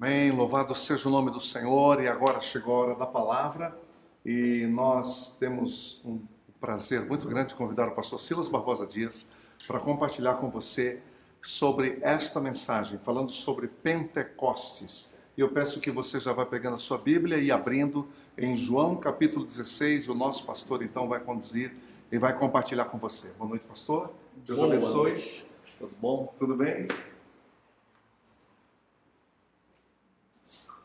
[0.00, 0.30] Amém.
[0.30, 2.00] Louvado seja o nome do Senhor.
[2.00, 3.76] E agora chegou a hora da palavra.
[4.24, 6.20] E nós temos um
[6.60, 9.32] prazer muito grande de convidar o pastor Silas Barbosa Dias
[9.66, 11.02] para compartilhar com você
[11.42, 15.12] sobre esta mensagem, falando sobre Pentecostes.
[15.36, 18.06] E eu peço que você já vá pegando a sua Bíblia e abrindo
[18.36, 20.08] em João capítulo 16.
[20.08, 21.72] O nosso pastor então vai conduzir
[22.12, 23.32] e vai compartilhar com você.
[23.32, 24.12] Boa noite, pastor.
[24.46, 25.10] Deus Boa abençoe.
[25.10, 25.50] noite.
[25.76, 26.32] Tudo bom?
[26.38, 26.86] Tudo bem?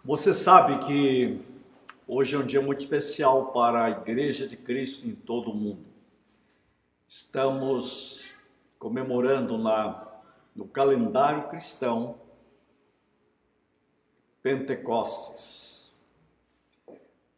[0.06, 1.40] Você sabe que
[2.06, 5.86] hoje é um dia muito especial para a Igreja de Cristo em todo o mundo.
[7.08, 8.28] Estamos
[8.78, 10.06] comemorando na,
[10.54, 12.20] no calendário cristão
[14.42, 15.90] Pentecostes.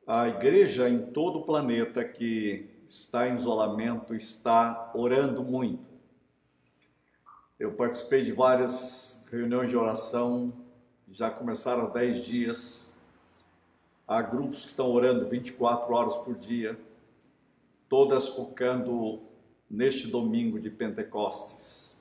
[0.07, 5.85] A igreja em todo o planeta que está em isolamento está orando muito.
[7.59, 10.64] Eu participei de várias reuniões de oração,
[11.11, 12.93] já começaram há 10 dias.
[14.07, 16.79] Há grupos que estão orando 24 horas por dia,
[17.89, 19.21] todas focando
[19.69, 21.95] neste domingo de Pentecostes.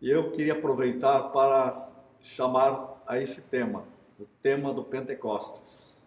[0.00, 1.88] E eu queria aproveitar para
[2.20, 3.84] chamar a esse tema,
[4.18, 6.02] o tema do Pentecostes.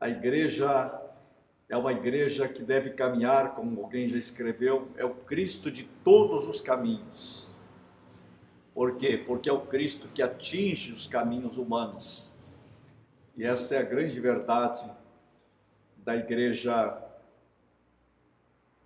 [0.00, 1.00] A igreja
[1.68, 6.46] é uma igreja que deve caminhar, como alguém já escreveu, é o Cristo de todos
[6.46, 7.51] os caminhos.
[8.74, 9.18] Por quê?
[9.18, 12.30] Porque é o Cristo que atinge os caminhos humanos.
[13.36, 14.90] E essa é a grande verdade
[15.96, 16.98] da igreja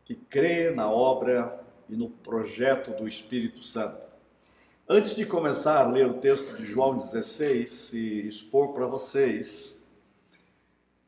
[0.05, 4.07] que crê na obra e no projeto do Espírito Santo.
[4.89, 9.85] Antes de começar a ler o texto de João 16 e expor para vocês,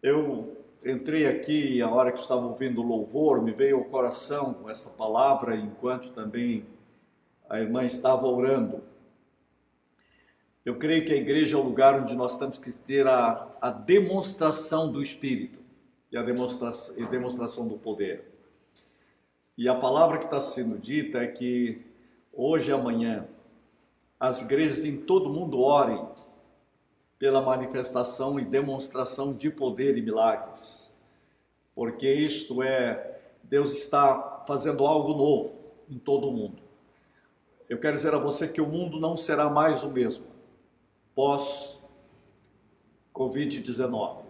[0.03, 4.91] eu entrei aqui a hora que estava ouvindo o louvor, me veio ao coração essa
[4.91, 6.67] palavra enquanto também
[7.49, 8.83] a irmã estava orando.
[10.65, 13.71] Eu creio que a igreja é o lugar onde nós temos que ter a, a
[13.71, 15.59] demonstração do Espírito
[16.13, 18.25] e a demonstração, e demonstração do poder.
[19.57, 21.87] E a palavra que está sendo dita é que
[22.33, 23.27] hoje e amanhã
[24.21, 26.07] as igrejas em todo o mundo orem
[27.19, 30.95] pela manifestação e demonstração de poder e milagres.
[31.75, 35.59] Porque isto é, Deus está fazendo algo novo
[35.89, 36.68] em todo o mundo.
[37.69, 40.27] Eu quero dizer a você que o mundo não será mais o mesmo
[41.15, 41.77] pós
[43.13, 44.23] Covid-19.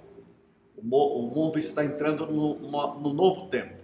[0.80, 3.76] O mundo está entrando no novo tempo.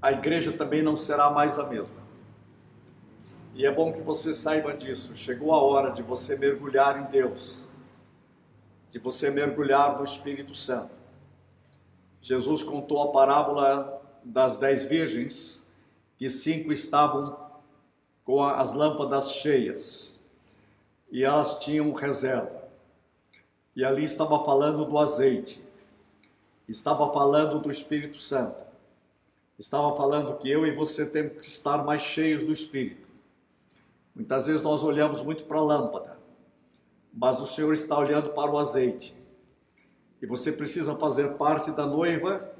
[0.00, 1.96] A igreja também não será mais a mesma.
[3.54, 5.14] E é bom que você saiba disso.
[5.14, 7.66] Chegou a hora de você mergulhar em Deus,
[8.88, 10.94] de você mergulhar no Espírito Santo.
[12.22, 15.66] Jesus contou a parábola das dez virgens,
[16.16, 17.45] que cinco estavam
[18.26, 20.20] com as lâmpadas cheias
[21.12, 22.66] e elas tinham reserva.
[23.74, 25.64] E ali estava falando do azeite,
[26.68, 28.64] estava falando do Espírito Santo,
[29.56, 33.06] estava falando que eu e você temos que estar mais cheios do Espírito.
[34.12, 36.18] Muitas vezes nós olhamos muito para a lâmpada,
[37.14, 39.14] mas o Senhor está olhando para o azeite.
[40.20, 42.50] E você precisa fazer parte da noiva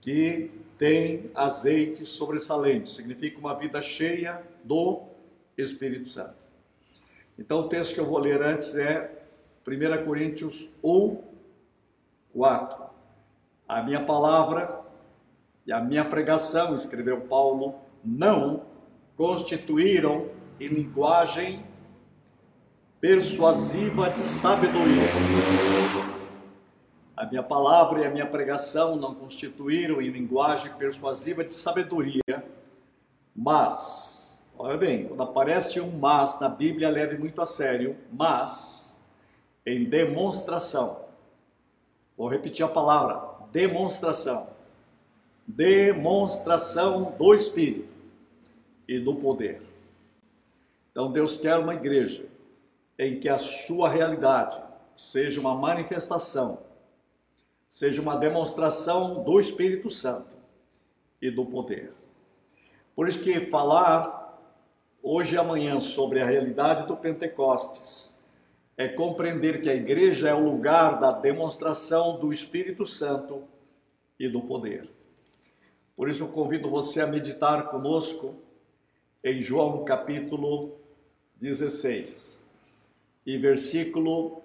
[0.00, 5.02] que tem azeite sobressalente, significa uma vida cheia do
[5.56, 6.46] Espírito Santo.
[7.38, 9.10] Então o texto que eu vou ler antes é
[9.66, 11.22] 1 Coríntios 1,
[12.32, 12.84] 4.
[13.68, 14.80] A minha palavra
[15.66, 18.62] e a minha pregação, escreveu Paulo, não
[19.16, 20.28] constituíram
[20.60, 21.64] em linguagem
[23.00, 25.02] persuasiva de sabedoria.
[27.16, 32.44] A minha palavra e a minha pregação não constituíram em linguagem persuasiva de sabedoria,
[33.34, 34.05] mas,
[34.58, 39.00] olha bem, quando aparece um mas na Bíblia, leve muito a sério, mas
[39.64, 41.04] em demonstração.
[42.16, 43.20] Vou repetir a palavra:
[43.52, 44.48] demonstração.
[45.46, 47.88] Demonstração do Espírito
[48.88, 49.62] e do poder.
[50.90, 52.26] Então Deus quer uma igreja
[52.98, 54.60] em que a sua realidade
[54.94, 56.58] seja uma manifestação,
[57.68, 60.34] seja uma demonstração do Espírito Santo
[61.20, 61.92] e do poder.
[62.94, 64.25] Por isso que falar
[65.08, 68.18] hoje e amanhã sobre a realidade do Pentecostes
[68.76, 73.44] é compreender que a igreja é o lugar da demonstração do Espírito Santo
[74.18, 74.90] e do poder.
[75.94, 78.34] Por isso eu convido você a meditar conosco
[79.22, 80.76] em João capítulo
[81.36, 82.42] 16
[83.24, 84.42] e versículo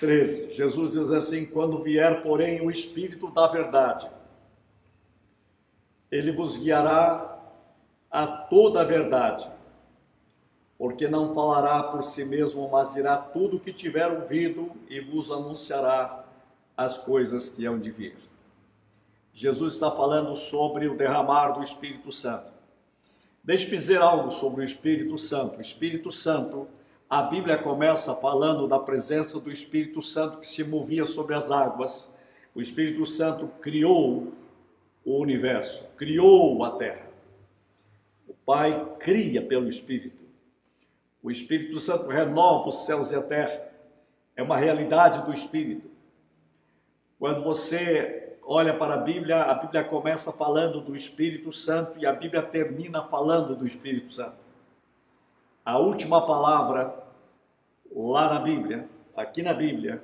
[0.00, 0.52] 13.
[0.52, 4.10] Jesus diz assim: Quando vier, porém, o Espírito da Verdade,
[6.10, 7.35] ele vos guiará
[8.16, 9.46] a toda a verdade,
[10.78, 15.30] porque não falará por si mesmo, mas dirá tudo o que tiver ouvido e vos
[15.30, 16.24] anunciará
[16.74, 18.16] as coisas que hão de vir.
[19.34, 22.50] Jesus está falando sobre o derramar do Espírito Santo.
[23.44, 25.58] Deixe-me dizer algo sobre o Espírito Santo.
[25.58, 26.66] O Espírito Santo,
[27.10, 32.16] a Bíblia começa falando da presença do Espírito Santo que se movia sobre as águas.
[32.54, 34.32] O Espírito Santo criou
[35.04, 37.05] o universo, criou a terra.
[38.46, 40.24] Pai cria pelo Espírito.
[41.20, 43.60] O Espírito Santo renova os céus e a terra.
[44.36, 45.90] É uma realidade do Espírito.
[47.18, 52.12] Quando você olha para a Bíblia, a Bíblia começa falando do Espírito Santo e a
[52.12, 54.36] Bíblia termina falando do Espírito Santo.
[55.64, 56.94] A última palavra
[57.92, 60.00] lá na Bíblia, aqui na Bíblia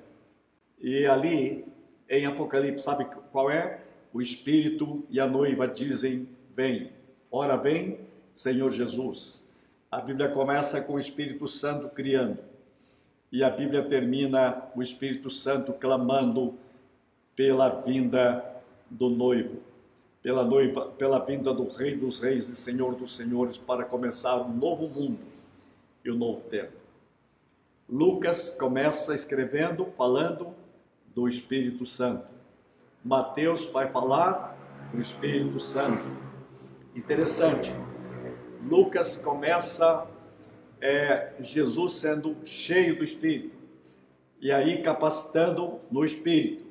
[0.80, 1.64] e ali
[2.08, 3.80] em Apocalipse, sabe qual é?
[4.12, 6.90] O Espírito e a noiva dizem: Vem.
[7.30, 8.00] Ora, vem,
[8.32, 9.46] Senhor Jesus.
[9.90, 12.38] A Bíblia começa com o Espírito Santo criando
[13.32, 16.54] e a Bíblia termina o Espírito Santo clamando
[17.34, 18.44] pela vinda
[18.90, 19.62] do noivo,
[20.22, 24.54] pela noiva, pela vinda do Rei dos Reis e Senhor dos Senhores para começar um
[24.54, 25.20] novo mundo
[26.04, 26.76] e um novo tempo.
[27.88, 30.54] Lucas começa escrevendo, falando
[31.14, 32.26] do Espírito Santo.
[33.02, 34.56] Mateus vai falar
[34.92, 36.04] do Espírito Santo.
[36.94, 37.72] Interessante,
[38.68, 40.06] Lucas começa
[40.80, 43.56] é, Jesus sendo cheio do Espírito
[44.40, 46.64] e aí capacitando no Espírito.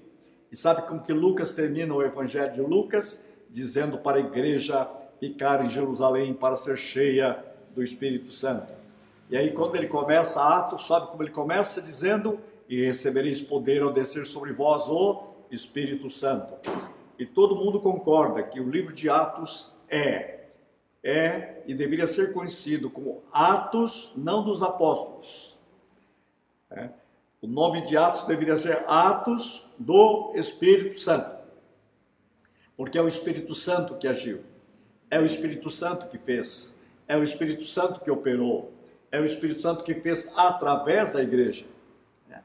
[0.52, 3.26] E sabe como que Lucas termina o Evangelho de Lucas?
[3.50, 4.90] Dizendo para a igreja
[5.20, 7.44] ficar em Jerusalém para ser cheia
[7.74, 8.72] do Espírito Santo.
[9.30, 11.82] E aí quando ele começa Atos, sabe como ele começa?
[11.82, 16.54] Dizendo, e recebereis poder ao descer sobre vós o Espírito Santo.
[17.20, 20.41] E todo mundo concorda que o livro de Atos é
[21.04, 25.58] é e deveria ser conhecido como Atos, não dos Apóstolos.
[26.70, 26.90] É.
[27.42, 31.38] O nome de Atos deveria ser Atos do Espírito Santo,
[32.78, 34.42] porque é o Espírito Santo que agiu,
[35.10, 36.78] é o Espírito Santo que fez,
[37.08, 38.72] é o Espírito Santo que operou,
[39.12, 41.66] é o Espírito Santo que fez através da igreja.
[42.30, 42.40] É.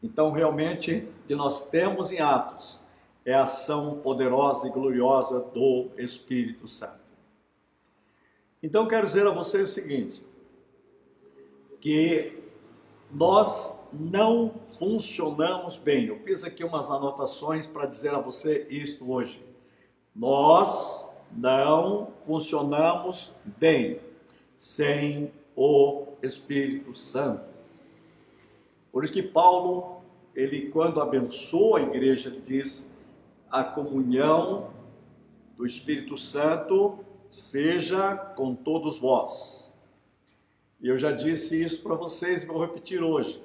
[0.00, 2.84] Então, realmente, o que nós temos em Atos
[3.24, 7.05] é a ação poderosa e gloriosa do Espírito Santo.
[8.66, 10.20] Então quero dizer a vocês o seguinte,
[11.80, 12.42] que
[13.12, 16.06] nós não funcionamos bem.
[16.06, 19.40] Eu fiz aqui umas anotações para dizer a você isto hoje.
[20.12, 24.00] Nós não funcionamos bem
[24.56, 27.44] sem o Espírito Santo.
[28.90, 30.02] Por isso que Paulo,
[30.34, 32.90] ele quando abençoa a igreja, diz:
[33.48, 34.70] a comunhão
[35.56, 39.72] do Espírito Santo seja com todos vós.
[40.80, 43.42] E eu já disse isso para vocês vou repetir hoje.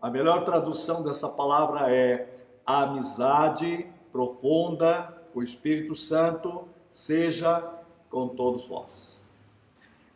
[0.00, 2.28] A melhor tradução dessa palavra é
[2.64, 7.60] a amizade profunda com o Espírito Santo seja
[8.10, 9.22] com todos vós.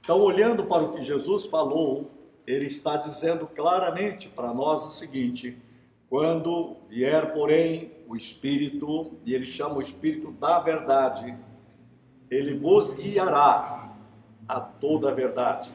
[0.00, 2.10] Então, olhando para o que Jesus falou,
[2.46, 5.56] ele está dizendo claramente para nós o seguinte:
[6.08, 11.36] quando vier, porém, o Espírito, e ele chama o Espírito da verdade,
[12.30, 13.92] ele vos guiará
[14.48, 15.70] a toda a verdade.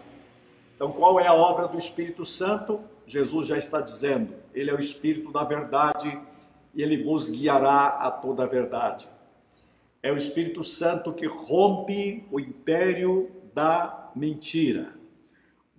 [0.75, 2.79] Então, qual é a obra do Espírito Santo?
[3.05, 6.19] Jesus já está dizendo, ele é o Espírito da verdade
[6.73, 9.07] e ele vos guiará a toda a verdade.
[10.01, 14.93] É o Espírito Santo que rompe o império da mentira.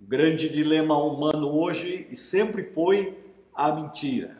[0.01, 3.17] O grande dilema humano hoje e sempre foi
[3.53, 4.37] a mentira.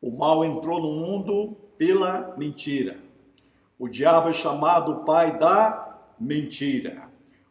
[0.00, 3.05] O mal entrou no mundo pela mentira.
[3.78, 7.10] O diabo é chamado pai da mentira.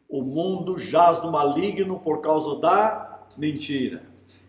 [0.09, 4.03] O mundo jaz no maligno por causa da mentira.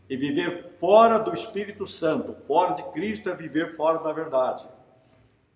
[0.08, 4.66] E viver fora do Espírito Santo, fora de Cristo, é viver fora da verdade.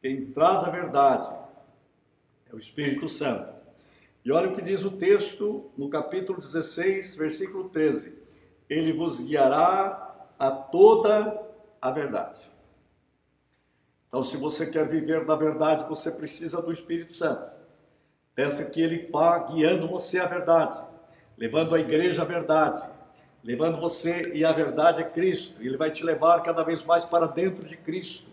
[0.03, 1.31] Quem traz a verdade
[2.51, 3.53] é o Espírito Santo.
[4.25, 8.15] E olha o que diz o texto no capítulo 16, versículo 13:
[8.69, 11.49] Ele vos guiará a toda
[11.81, 12.50] a verdade.
[14.11, 17.53] Então, se você quer viver da verdade, você precisa do Espírito Santo.
[18.35, 20.83] Peça que ele vá guiando você à verdade,
[21.39, 22.85] levando a igreja à verdade,
[23.45, 25.63] levando você e a verdade é Cristo.
[25.63, 28.29] Ele vai te levar cada vez mais para dentro de Cristo,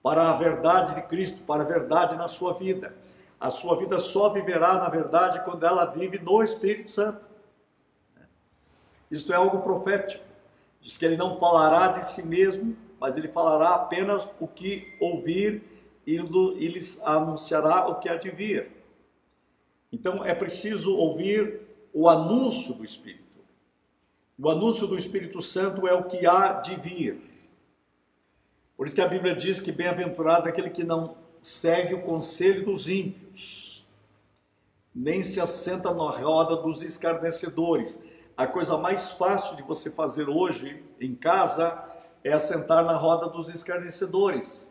[0.00, 2.94] para a verdade de Cristo, para a verdade na sua vida.
[3.40, 7.26] A sua vida só viverá na verdade quando ela vive no Espírito Santo.
[9.10, 10.22] Isto é algo profético.
[10.80, 15.62] Diz que ele não falará de si mesmo, mas ele falará apenas o que ouvir
[16.06, 18.70] e lhes anunciará o que há de vir.
[19.90, 23.26] Então é preciso ouvir o anúncio do Espírito.
[24.38, 27.22] O anúncio do Espírito Santo é o que há de vir.
[28.76, 32.64] Por isso que a Bíblia diz que bem-aventurado é aquele que não segue o conselho
[32.64, 33.86] dos ímpios,
[34.94, 38.02] nem se assenta na roda dos escarnecedores.
[38.36, 41.89] A coisa mais fácil de você fazer hoje em casa
[42.22, 44.68] é assentar na roda dos escarnecedores.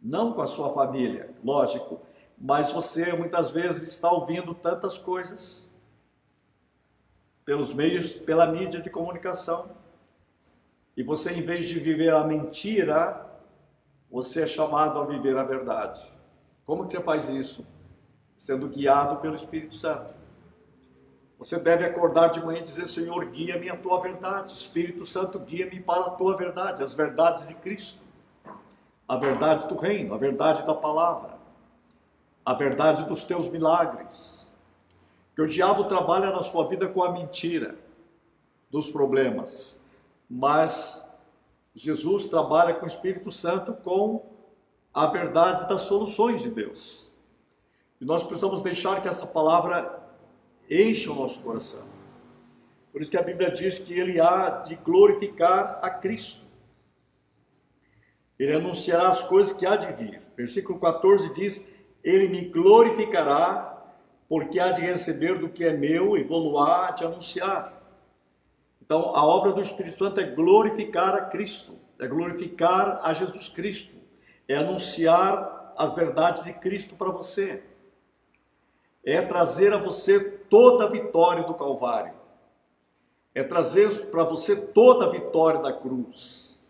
[0.00, 2.00] Não com a sua família, lógico,
[2.36, 5.68] mas você muitas vezes está ouvindo tantas coisas
[7.44, 9.70] pelos meios, pela mídia de comunicação.
[10.96, 13.26] E você, em vez de viver a mentira,
[14.10, 16.00] você é chamado a viver a verdade.
[16.64, 17.66] Como que você faz isso?
[18.36, 20.14] Sendo guiado pelo Espírito Santo.
[21.38, 24.52] Você deve acordar de manhã e dizer: Senhor, guia-me a tua verdade.
[24.52, 28.02] Espírito Santo, guia-me para a tua verdade, as verdades de Cristo,
[29.06, 31.38] a verdade do reino, a verdade da palavra,
[32.44, 34.38] a verdade dos teus milagres
[35.38, 37.76] que o diabo trabalha na sua vida com a mentira
[38.68, 39.80] dos problemas,
[40.28, 41.00] mas
[41.72, 44.26] Jesus trabalha com o Espírito Santo com
[44.92, 47.12] a verdade das soluções de Deus.
[48.00, 49.97] E nós precisamos deixar que essa palavra
[50.70, 51.86] encha o nosso coração.
[52.92, 56.46] Por isso que a Bíblia diz que ele há de glorificar a Cristo.
[58.38, 60.20] Ele anunciará as coisas que há de vir.
[60.36, 61.72] Versículo 14 diz:
[62.02, 63.68] Ele me glorificará
[64.28, 67.78] porque há de receber do que é meu e vou há de anunciar.
[68.80, 73.94] Então, a obra do Espírito Santo é glorificar a Cristo, é glorificar a Jesus Cristo,
[74.46, 77.62] é anunciar as verdades de Cristo para você,
[79.12, 82.14] é trazer a você toda a vitória do Calvário,
[83.34, 86.60] é trazer para você toda a vitória da cruz,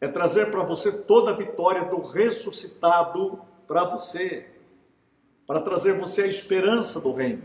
[0.00, 4.46] é trazer para você toda a vitória do ressuscitado para você
[5.48, 7.42] para trazer você a esperança do reino.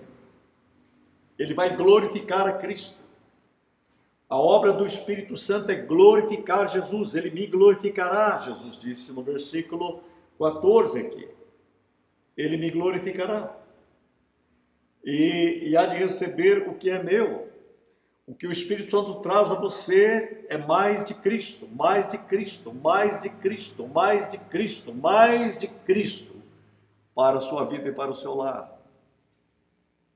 [1.40, 2.98] Ele vai glorificar a Cristo.
[4.30, 7.16] A obra do Espírito Santo é glorificar Jesus.
[7.16, 10.04] Ele me glorificará, Jesus disse no versículo
[10.38, 11.30] 14 aqui.
[12.36, 13.63] Ele me glorificará.
[15.04, 17.52] E, e há de receber o que é meu.
[18.26, 22.74] O que o Espírito Santo traz a você é mais de Cristo, mais de Cristo,
[22.74, 26.34] mais de Cristo, mais de Cristo, mais de Cristo
[27.14, 28.80] para a sua vida e para o seu lar.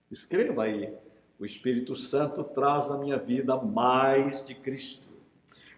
[0.09, 0.93] Escreva aí.
[1.39, 5.07] O Espírito Santo traz na minha vida mais de Cristo.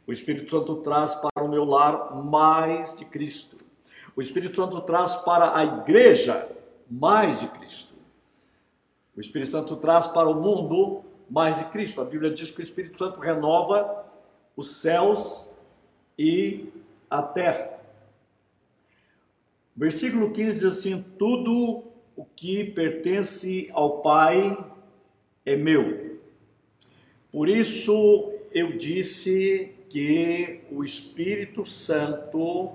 [0.07, 3.57] O Espírito Santo traz para o meu lar mais de Cristo.
[4.15, 6.47] O Espírito Santo traz para a igreja
[6.89, 7.88] mais de Cristo.
[9.19, 11.99] O Espírito Santo traz para o mundo mais de Cristo.
[11.99, 14.05] A Bíblia diz que o Espírito Santo renova
[14.55, 15.53] os céus
[16.17, 16.69] e
[17.09, 17.81] a terra.
[19.75, 21.83] Versículo 15 diz assim: Tudo
[22.15, 24.57] o que pertence ao Pai
[25.45, 26.17] é meu.
[27.29, 32.71] Por isso eu disse que o Espírito Santo,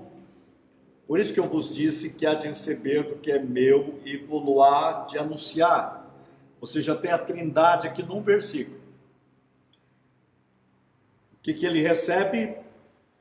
[1.07, 4.15] por isso que eu vos disse que há de receber do que é meu e
[4.15, 6.04] vou há de anunciar.
[6.65, 8.79] Você já tem a trindade aqui num versículo.
[11.33, 12.57] O que, que ele recebe?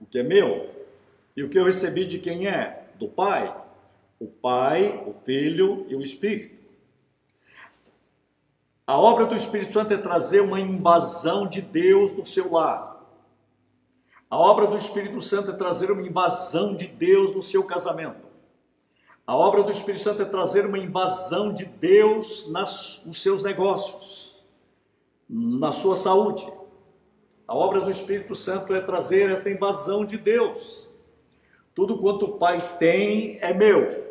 [0.01, 0.71] O que é meu.
[1.37, 2.87] E o que eu recebi de quem é?
[2.99, 3.65] Do Pai
[4.25, 6.55] o Pai, o Filho e o Espírito.
[8.87, 13.03] A obra do Espírito Santo é trazer uma invasão de Deus no seu lar.
[14.31, 18.24] A obra do Espírito Santo é trazer uma invasão de Deus no seu casamento.
[19.27, 24.37] A obra do Espírito Santo é trazer uma invasão de Deus nas, nos seus negócios,
[25.27, 26.47] na sua saúde.
[27.49, 30.91] A obra do Espírito Santo é trazer esta invasão de Deus.
[31.75, 34.05] Tudo quanto o Pai tem é meu.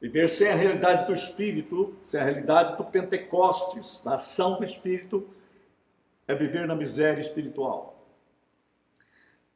[0.01, 5.27] Viver sem a realidade do Espírito, sem a realidade do Pentecostes, da ação do Espírito,
[6.27, 7.98] é viver na miséria espiritual.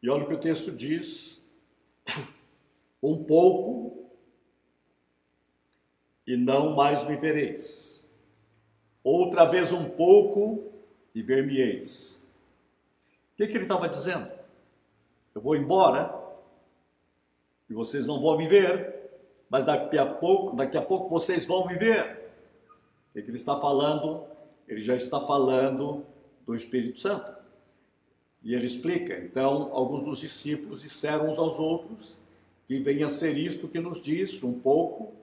[0.04, 1.42] E olha o que o texto diz:
[3.02, 4.12] um pouco
[6.28, 8.06] e não mais me vereis.
[9.02, 10.72] Outra vez um pouco
[11.16, 12.22] e ver-me-eis.
[13.34, 14.30] O que, que ele estava dizendo?
[15.34, 16.22] Eu vou embora
[17.70, 19.10] e vocês não vão me ver,
[19.50, 22.30] mas daqui a pouco, daqui a pouco vocês vão me ver.
[23.10, 24.26] O que, que ele está falando?
[24.68, 26.06] Ele já está falando
[26.46, 27.43] do Espírito Santo.
[28.44, 29.18] E ele explica.
[29.20, 32.22] Então, alguns dos discípulos disseram uns aos outros
[32.68, 35.14] que venha ser isto que nos diz um pouco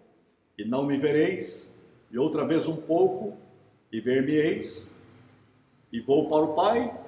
[0.57, 1.75] e não me vereis,
[2.11, 3.37] e outra vez um pouco
[3.91, 4.95] e ver-me-eis,
[5.93, 6.99] e vou para o Pai.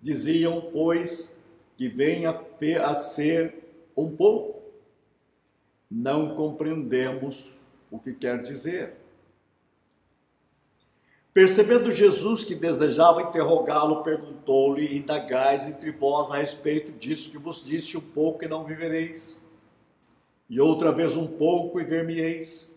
[0.00, 1.34] Diziam, pois,
[1.76, 2.38] que venha
[2.82, 3.54] a ser
[3.96, 4.62] um pouco.
[5.90, 7.58] Não compreendemos
[7.90, 8.94] o que quer dizer.
[11.34, 17.96] Percebendo Jesus que desejava interrogá-lo, perguntou-lhe: Indagais entre vós a respeito disso que vos disse
[17.96, 19.44] um pouco e não vivereis,
[20.48, 22.72] e outra vez um pouco e ver-me-eis.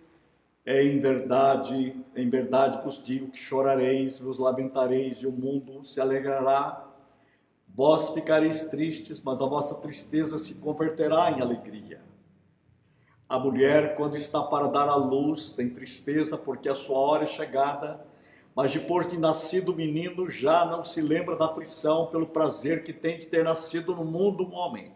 [0.65, 6.01] É em verdade, em verdade vos digo que chorareis, vos lamentareis, e o mundo se
[6.01, 6.83] alegrará.
[7.73, 12.01] Vós ficareis tristes, mas a vossa tristeza se converterá em alegria.
[13.29, 17.27] A mulher, quando está para dar à luz, tem tristeza porque a sua hora é
[17.27, 18.05] chegada,
[18.57, 23.15] mas depois de nascido menino, já não se lembra da aflição pelo prazer que tem
[23.15, 24.91] de ter nascido no mundo um homem.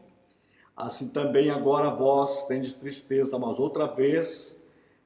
[0.75, 4.59] Assim também agora vós tendes tristeza, mas outra vez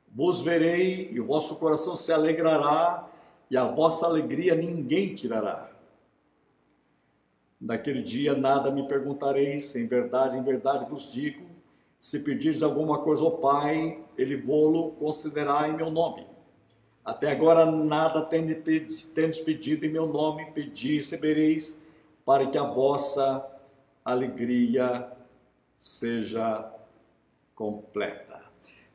[0.09, 3.05] vos verei e o vosso coração se alegrará
[3.51, 5.69] e a vossa alegria ninguém tirará.
[7.59, 11.45] Naquele dia nada me perguntareis, em verdade, em verdade vos digo,
[12.00, 16.35] se pedires alguma coisa ao Pai, ele vô-lo concederá em meu nome.
[17.05, 21.75] Até agora nada tendes pedido em meu nome, pedi e recebereis,
[22.25, 23.45] para que a vossa
[24.03, 25.07] alegria
[25.77, 26.71] seja
[27.53, 28.41] completa.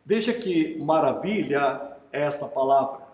[0.05, 3.09] Veja que maravilha é essa palavra.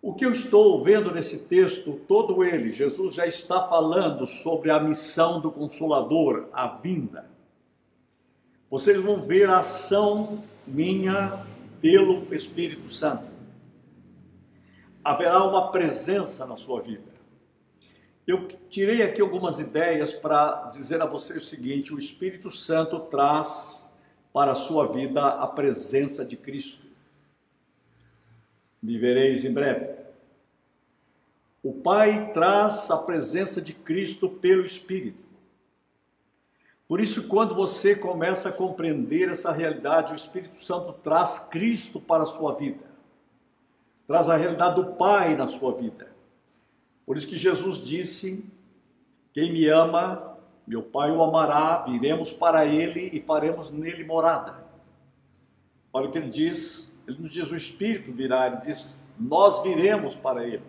[0.00, 4.80] O que eu estou vendo nesse texto, todo ele, Jesus já está falando sobre a
[4.80, 7.30] missão do Consolador, a vinda.
[8.68, 11.46] Vocês vão ver a ação minha
[11.82, 13.30] pelo Espírito Santo.
[15.02, 17.10] Haverá uma presença na sua vida.
[18.24, 23.92] Eu tirei aqui algumas ideias para dizer a você o seguinte: o Espírito Santo traz
[24.32, 26.86] para a sua vida a presença de Cristo.
[28.80, 30.00] Vivereis em breve.
[31.62, 35.21] O Pai traz a presença de Cristo pelo Espírito.
[36.92, 42.24] Por isso, quando você começa a compreender essa realidade, o Espírito Santo traz Cristo para
[42.24, 42.84] a sua vida,
[44.06, 46.12] traz a realidade do Pai na sua vida.
[47.06, 48.44] Por isso que Jesus disse:
[49.32, 54.62] Quem me ama, meu Pai o amará, viremos para ele e faremos nele morada.
[55.94, 60.14] Olha o que ele diz, ele nos diz: o Espírito virá, ele diz: nós viremos
[60.14, 60.64] para ele.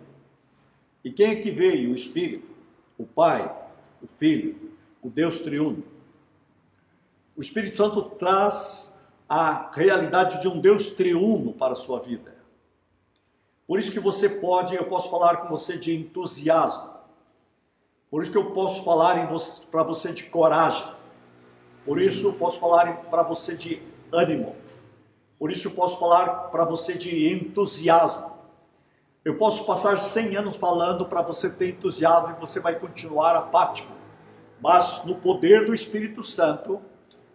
[1.04, 1.90] E quem é que veio?
[1.90, 2.48] O Espírito,
[2.96, 3.54] o Pai,
[4.02, 5.92] o Filho, o Deus triuno.
[7.36, 8.96] O Espírito Santo traz
[9.28, 12.34] a realidade de um Deus triuno para a sua vida.
[13.66, 16.94] Por isso que você pode, eu posso falar com você de entusiasmo.
[18.08, 19.26] Por isso que eu posso falar
[19.70, 20.86] para você de coragem.
[21.84, 24.54] Por isso eu posso falar para você de ânimo.
[25.36, 28.32] Por isso eu posso falar para você de entusiasmo.
[29.24, 33.92] Eu posso passar 100 anos falando para você ter entusiasmo e você vai continuar apático.
[34.60, 36.80] Mas no poder do Espírito Santo,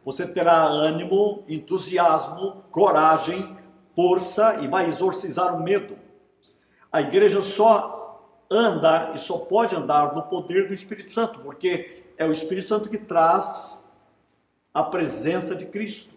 [0.10, 3.56] você terá ânimo, entusiasmo, coragem,
[3.95, 6.00] força e vai exorcizar o medo.
[6.91, 12.26] A igreja só anda e só pode andar no poder do Espírito Santo, porque é
[12.26, 13.86] o Espírito Santo que traz
[14.74, 16.15] a presença de Cristo.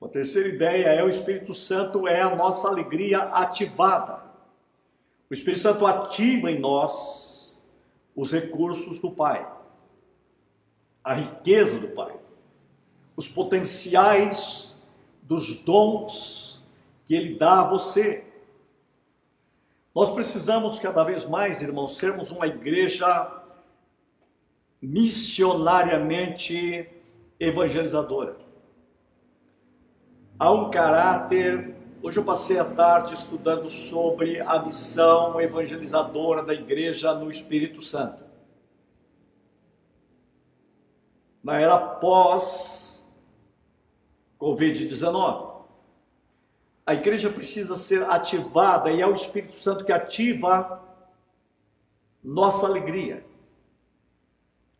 [0.00, 4.20] Uma terceira ideia é o Espírito Santo é a nossa alegria ativada.
[5.30, 7.56] O Espírito Santo ativa em nós
[8.16, 9.48] os recursos do Pai,
[11.10, 12.14] a riqueza do Pai,
[13.16, 14.78] os potenciais
[15.24, 16.62] dos dons
[17.04, 18.24] que Ele dá a você.
[19.92, 23.42] Nós precisamos cada vez mais, irmãos, sermos uma igreja
[24.80, 26.88] missionariamente
[27.40, 28.36] evangelizadora.
[30.38, 31.74] Há um caráter.
[32.00, 38.29] Hoje eu passei a tarde estudando sobre a missão evangelizadora da igreja no Espírito Santo.
[41.42, 43.06] Na era pós
[44.38, 45.50] Covid-19
[46.90, 50.82] a igreja precisa ser ativada e é o Espírito Santo que ativa
[52.20, 53.24] nossa alegria,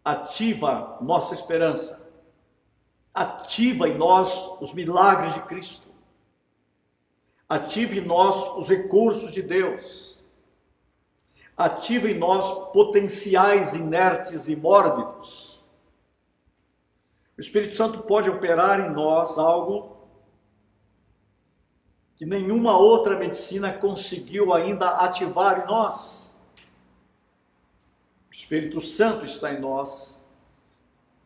[0.04, 2.04] ativa nossa esperança,
[3.14, 5.88] ativa em nós os milagres de Cristo,
[7.48, 10.20] ativa em nós os recursos de Deus,
[11.56, 15.49] ativa em nós potenciais inertes e mórbidos.
[17.40, 19.96] O Espírito Santo pode operar em nós algo
[22.14, 26.38] que nenhuma outra medicina conseguiu ainda ativar em nós.
[28.28, 30.22] O Espírito Santo está em nós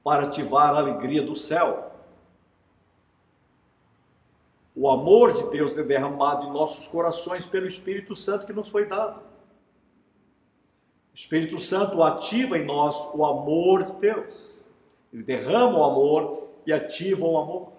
[0.04, 1.90] para ativar a alegria do céu.
[4.72, 8.86] O amor de Deus é derramado em nossos corações pelo Espírito Santo que nos foi
[8.86, 9.18] dado.
[11.12, 14.63] O Espírito Santo ativa em nós o amor de Deus.
[15.14, 17.72] Ele derrama o amor e ativa o amor.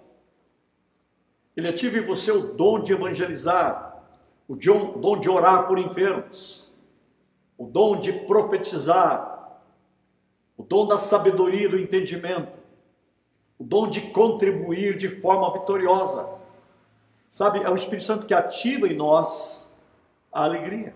[1.54, 4.02] Ele ativa em você o dom de evangelizar,
[4.48, 6.74] o dom de orar por enfermos,
[7.58, 9.60] o dom de profetizar,
[10.56, 12.54] o dom da sabedoria e do entendimento,
[13.60, 16.30] o dom de contribuir de forma vitoriosa.
[17.34, 19.70] Sabe, é o Espírito Santo que ativa em nós
[20.32, 20.96] a alegria.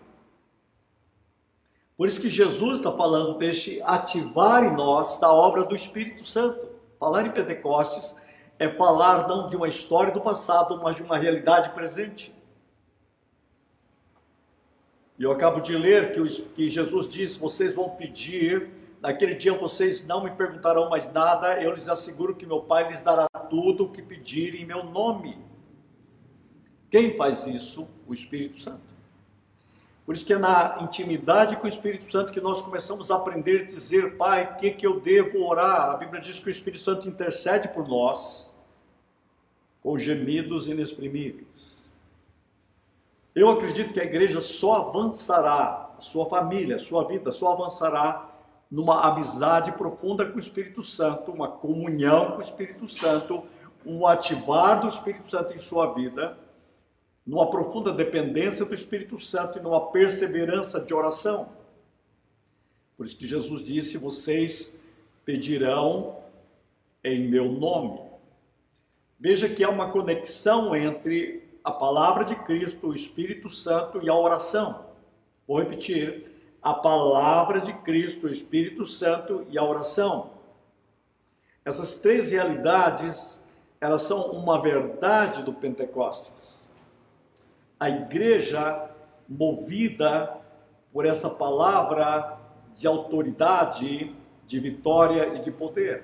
[1.99, 6.65] Por isso que Jesus está falando deste ativar em nós da obra do Espírito Santo.
[6.97, 8.15] Falar em Pentecostes
[8.57, 12.33] é falar não de uma história do passado, mas de uma realidade presente.
[15.17, 18.69] E eu acabo de ler que, que Jesus disse: vocês vão pedir,
[19.01, 23.01] naquele dia vocês não me perguntarão mais nada, eu lhes asseguro que meu Pai lhes
[23.01, 25.37] dará tudo o que pedirem em meu nome.
[26.89, 27.89] Quem faz isso?
[28.07, 28.98] O Espírito Santo.
[30.09, 33.61] Por isso que é na intimidade com o Espírito Santo que nós começamos a aprender
[33.61, 35.91] a dizer, Pai, o que, que eu devo orar?
[35.91, 38.51] A Bíblia diz que o Espírito Santo intercede por nós
[39.83, 41.87] com gemidos inexprimíveis.
[43.35, 48.31] Eu acredito que a igreja só avançará, a sua família, a sua vida, só avançará
[48.71, 53.43] numa amizade profunda com o Espírito Santo, uma comunhão com o Espírito Santo,
[53.85, 56.35] um ativar do Espírito Santo em sua vida
[57.29, 61.49] numa profunda dependência do Espírito Santo e numa perseverança de oração.
[62.97, 64.75] Por isso que Jesus disse: Vocês
[65.23, 66.17] pedirão
[67.03, 68.01] em meu nome.
[69.19, 74.15] Veja que há uma conexão entre a palavra de Cristo, o Espírito Santo e a
[74.15, 74.85] oração.
[75.47, 80.31] Vou repetir: a palavra de Cristo, o Espírito Santo e a oração.
[81.63, 83.39] Essas três realidades,
[83.79, 86.58] elas são uma verdade do Pentecostes
[87.79, 88.89] a igreja
[89.27, 90.37] movida
[90.91, 92.37] por essa palavra
[92.75, 94.15] de autoridade,
[94.45, 96.03] de vitória e de poder.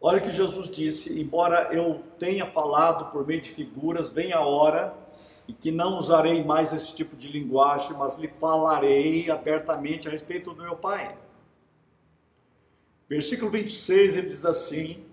[0.00, 4.94] Olha que Jesus disse: embora eu tenha falado por meio de figuras, vem a hora
[5.48, 10.52] e que não usarei mais esse tipo de linguagem, mas lhe falarei abertamente a respeito
[10.52, 11.16] do meu Pai.
[13.08, 15.04] Versículo 26 ele diz assim: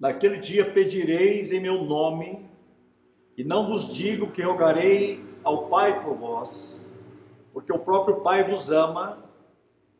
[0.00, 2.48] Naquele dia pedireis em meu nome,
[3.36, 6.96] e não vos digo que rogarei ao Pai por vós,
[7.52, 9.22] porque o próprio Pai vos ama,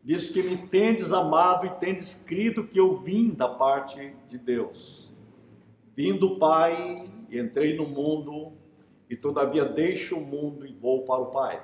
[0.03, 5.13] visto que me tendes amado e tendes crido que eu vim da parte de Deus.
[5.95, 8.55] Vim do Pai, entrei no mundo,
[9.11, 11.63] e todavia deixo o mundo e vou para o Pai.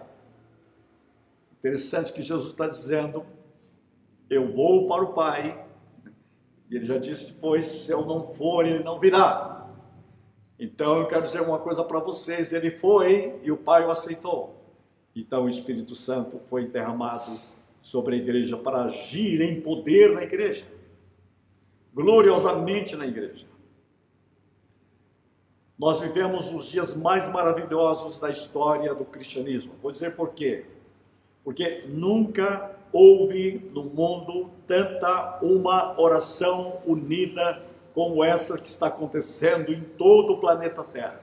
[1.59, 3.25] Interessante que Jesus está dizendo:
[4.29, 5.66] Eu vou para o Pai,
[6.71, 9.75] e ele já disse depois: se eu não for, ele não virá.
[10.59, 14.55] Então eu quero dizer uma coisa para vocês: ele foi e o Pai o aceitou.
[15.15, 17.33] Então o Espírito Santo foi derramado
[17.81, 20.67] sobre a igreja para agir em poder na igreja,
[21.95, 23.47] gloriosamente na igreja.
[25.79, 29.75] Nós vivemos os dias mais maravilhosos da história do cristianismo.
[29.83, 30.65] Vou dizer por quê?
[31.45, 37.63] Porque nunca houve no mundo tanta uma oração unida
[37.95, 41.21] como essa que está acontecendo em todo o planeta Terra.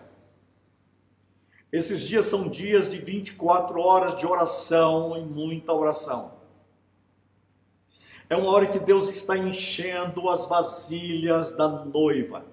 [1.71, 6.33] Esses dias são dias de 24 horas de oração e muita oração.
[8.29, 12.45] É uma hora que Deus está enchendo as vasilhas da noiva.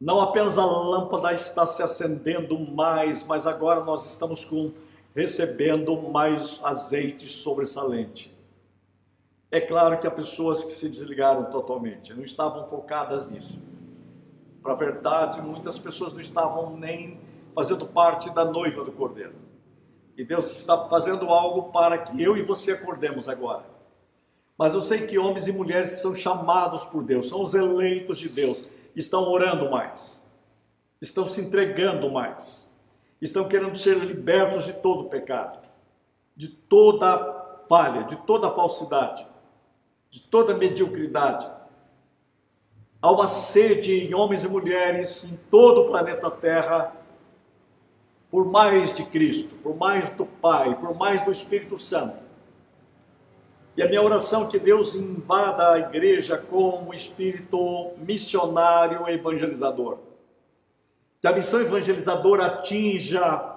[0.00, 4.72] Não apenas a lâmpada está se acendendo mais, mas agora nós estamos com
[5.14, 8.32] recebendo mais azeite sobressalente.
[9.50, 13.60] É claro que há pessoas que se desligaram totalmente, não estavam focadas nisso.
[14.62, 17.20] Para a verdade, muitas pessoas não estavam nem
[17.54, 19.34] fazendo parte da noiva do Cordeiro.
[20.16, 23.64] E Deus está fazendo algo para que eu e você acordemos agora.
[24.56, 28.18] Mas eu sei que homens e mulheres que são chamados por Deus, são os eleitos
[28.18, 28.62] de Deus,
[28.94, 30.22] estão orando mais,
[31.00, 32.71] estão se entregando mais
[33.22, 35.60] estão querendo ser libertos de todo pecado,
[36.36, 39.24] de toda falha, de toda falsidade,
[40.10, 41.48] de toda mediocridade.
[43.00, 46.96] Há uma sede em homens e mulheres em todo o planeta Terra
[48.30, 52.16] por mais de Cristo, por mais do Pai, por mais do Espírito Santo.
[53.76, 59.12] E a minha oração é que Deus invada a igreja com um espírito missionário e
[59.12, 59.98] evangelizador.
[61.22, 63.52] Que a missão evangelizadora atinja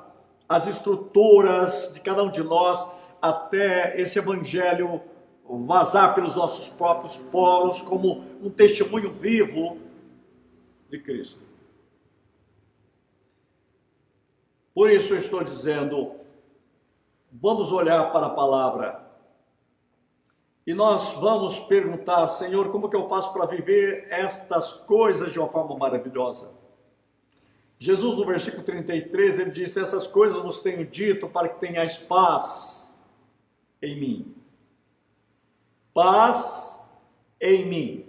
[0.48, 2.88] as estruturas de cada um de nós
[3.20, 5.02] até esse evangelho
[5.44, 9.80] vazar pelos nossos próprios poros como um testemunho vivo
[10.92, 11.40] de Cristo.
[14.72, 16.12] Por isso eu estou dizendo,
[17.32, 19.04] vamos olhar para a palavra
[20.68, 25.50] e nós vamos perguntar, Senhor, como que eu faço para viver estas coisas de uma
[25.50, 26.65] forma maravilhosa?
[27.86, 32.92] Jesus, no versículo 33, ele disse: Essas coisas vos tenho dito para que tenhais paz
[33.80, 34.36] em mim.
[35.94, 36.84] Paz
[37.40, 38.06] em mim.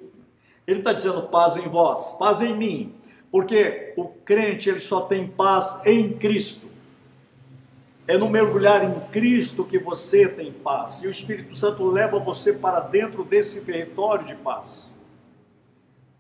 [0.66, 2.94] Ele está dizendo paz em vós, paz em mim,
[3.30, 6.66] porque o crente ele só tem paz em Cristo.
[8.08, 11.02] É no mergulhar em Cristo que você tem paz.
[11.02, 14.94] E o Espírito Santo leva você para dentro desse território de paz.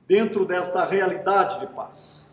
[0.06, 2.25] Dentro desta realidade de paz.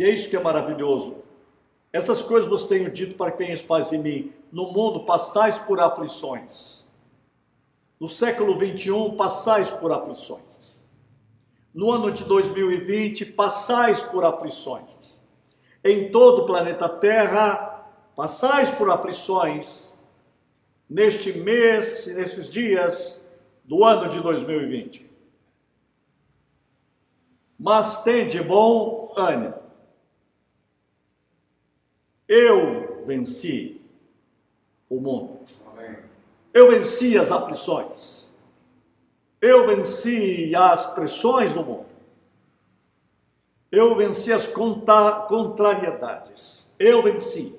[0.00, 1.18] E é isso que é maravilhoso.
[1.92, 4.32] Essas coisas vos tenho dito para que tenhas paz em mim.
[4.50, 6.86] No mundo passais por aflições.
[8.00, 10.82] No século 21 passais por aflições.
[11.74, 15.20] No ano de 2020 passais por aflições
[15.84, 17.84] em todo o planeta Terra,
[18.16, 19.94] passais por aflições
[20.88, 23.20] neste mês, nesses dias
[23.64, 25.10] do ano de 2020.
[27.58, 29.60] Mas tende bom ânimo.
[32.32, 33.80] Eu venci
[34.88, 35.40] o mundo.
[36.54, 38.32] Eu venci as aflições.
[39.40, 41.86] Eu venci as pressões do mundo.
[43.72, 46.72] Eu venci as contrariedades.
[46.78, 47.52] Eu venci.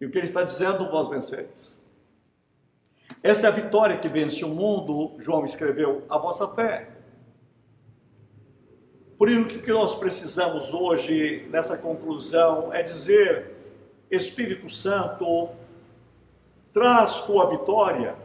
[0.00, 1.84] E o que ele está dizendo, vós vencereis.
[3.22, 6.88] Essa é a vitória que vence o mundo, João escreveu, a vossa fé.
[9.18, 13.53] Por isso, o que nós precisamos hoje, nessa conclusão, é dizer:
[14.14, 15.50] Espírito Santo,
[16.72, 18.16] traz tua vitória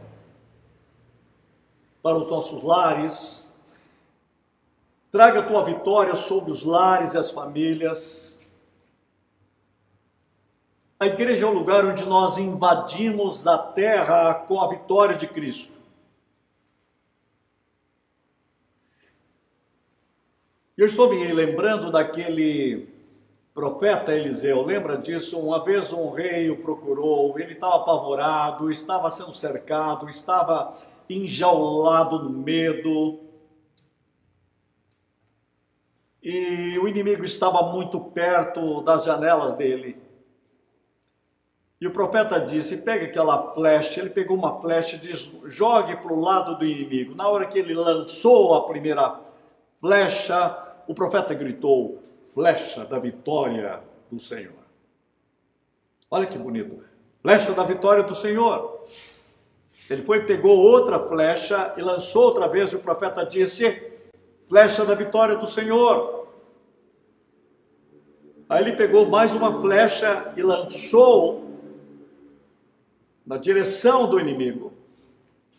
[2.02, 3.40] para os nossos lares,
[5.10, 8.38] Traga tua vitória sobre os lares e as famílias.
[11.00, 15.72] A igreja é o lugar onde nós invadimos a terra com a vitória de Cristo.
[20.76, 22.88] Eu estou me lembrando daquele
[23.54, 25.38] profeta Eliseu, lembra disso?
[25.38, 30.76] Uma vez um rei o procurou, ele estava apavorado, estava sendo cercado, estava
[31.08, 33.30] enjaulado no medo
[36.22, 40.00] e o inimigo estava muito perto das janelas dele.
[41.80, 44.00] E o profeta disse: pega aquela flecha.
[44.00, 47.14] Ele pegou uma flecha e disse: jogue para o lado do inimigo.
[47.14, 49.18] Na hora que ele lançou a primeira
[49.80, 51.99] flecha, o profeta gritou:
[52.34, 54.60] flecha da vitória do Senhor.
[56.10, 56.82] Olha que bonito.
[57.22, 58.84] Flecha da vitória do Senhor.
[59.88, 63.90] Ele foi, pegou outra flecha e lançou outra vez, e o profeta disse:
[64.48, 66.28] flecha da vitória do Senhor.
[68.48, 71.48] Aí ele pegou mais uma flecha e lançou
[73.24, 74.72] na direção do inimigo.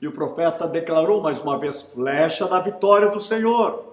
[0.01, 3.90] E o profeta declarou mais uma vez: flecha da vitória do Senhor.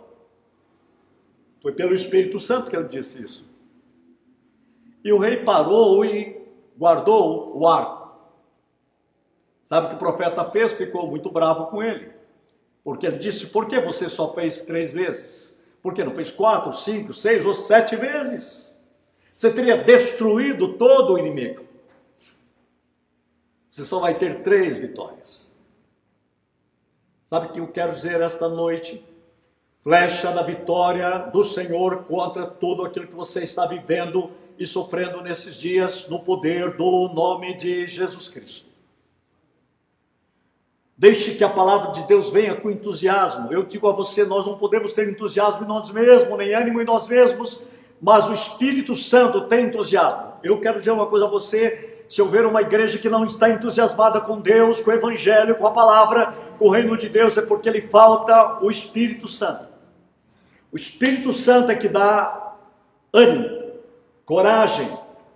[1.60, 3.44] Foi pelo Espírito Santo que ele disse isso.
[5.04, 6.40] E o rei parou e
[6.76, 7.98] guardou o arco.
[9.62, 10.72] Sabe o que o profeta fez?
[10.72, 12.10] Ficou muito bravo com ele.
[12.82, 15.56] Porque ele disse: por que você só fez três vezes?
[15.82, 18.74] Por que não fez quatro, cinco, seis ou sete vezes?
[19.34, 21.64] Você teria destruído todo o inimigo.
[23.68, 25.54] Você só vai ter três vitórias.
[27.22, 29.04] Sabe o que eu quero dizer esta noite?
[29.88, 35.54] Flecha da vitória do Senhor contra tudo aquilo que você está vivendo e sofrendo nesses
[35.54, 38.66] dias, no poder do nome de Jesus Cristo.
[40.94, 43.50] Deixe que a palavra de Deus venha com entusiasmo.
[43.50, 46.84] Eu digo a você, nós não podemos ter entusiasmo em nós mesmos, nem ânimo em
[46.84, 47.62] nós mesmos,
[47.98, 50.34] mas o Espírito Santo tem entusiasmo.
[50.42, 54.20] Eu quero dizer uma coisa a você, se houver uma igreja que não está entusiasmada
[54.20, 57.70] com Deus, com o Evangelho, com a palavra, com o reino de Deus, é porque
[57.70, 59.67] lhe falta o Espírito Santo.
[60.72, 62.56] O Espírito Santo é que dá
[63.12, 63.72] ânimo,
[64.24, 64.88] coragem,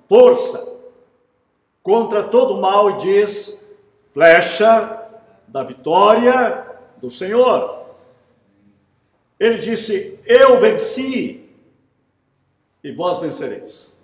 [0.08, 0.70] força
[1.82, 3.64] contra todo o mal e diz:
[4.12, 5.08] flecha
[5.48, 6.66] da vitória
[6.98, 7.86] do Senhor.
[9.40, 11.48] Ele disse: Eu venci
[12.84, 14.00] e vós vencereis.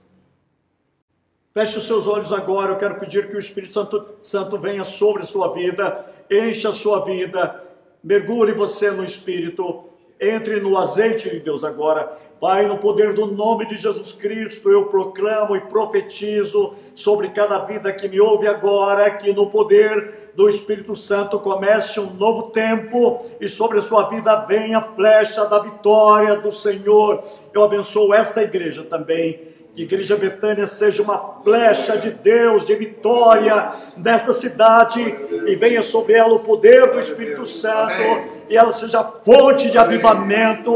[1.53, 2.73] Feche os seus olhos agora.
[2.73, 6.73] Eu quero pedir que o Espírito Santo, Santo venha sobre a sua vida, encha a
[6.73, 7.64] sua vida,
[8.03, 9.88] mergulhe você no Espírito,
[10.21, 12.17] entre no azeite de Deus agora.
[12.41, 17.93] Pai, no poder do nome de Jesus Cristo, eu proclamo e profetizo sobre cada vida
[17.93, 23.49] que me ouve agora, que no poder do Espírito Santo comece um novo tempo e
[23.49, 27.25] sobre a sua vida venha a flecha da vitória do Senhor.
[27.53, 33.71] Eu abençoo esta igreja também que Igreja Betânia seja uma flecha de Deus, de vitória
[33.97, 35.01] nessa cidade
[35.47, 40.73] e venha sobre ela o poder do Espírito Santo e ela seja fonte de avivamento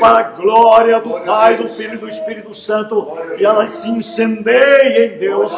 [0.00, 3.08] para a glória do Pai, do Filho e do Espírito Santo.
[3.38, 5.52] E ela se incendeie em Deus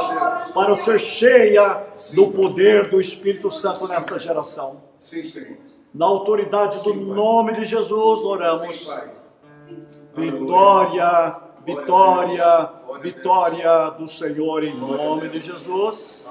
[0.55, 4.83] para ser cheia do poder do Espírito Santo nesta geração.
[5.95, 8.89] Na autoridade do nome de Jesus, oramos.
[10.15, 12.71] Vitória Vitória,
[13.03, 16.25] vitória do Senhor em nome de Jesus.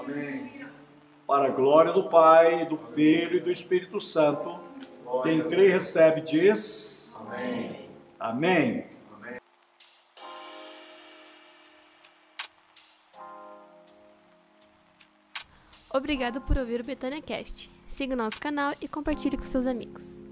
[1.27, 4.64] Para a glória do Pai, do Filho e do Espírito Santo.
[5.23, 7.89] Quem crê e recebe diz: Amém.
[8.19, 8.87] Amém.
[15.93, 17.71] Obrigado por ouvir o Betânia Cast.
[17.87, 20.24] Siga o nosso canal e compartilhe com seus amigos.